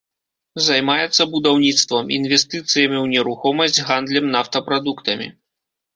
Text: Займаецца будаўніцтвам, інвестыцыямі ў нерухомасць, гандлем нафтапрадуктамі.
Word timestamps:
Займаецца 0.67 1.21
будаўніцтвам, 1.33 2.05
інвестыцыямі 2.17 2.97
ў 3.03 3.15
нерухомасць, 3.15 3.83
гандлем 3.91 4.25
нафтапрадуктамі. 4.37 5.27